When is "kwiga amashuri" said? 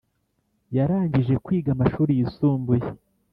1.45-2.11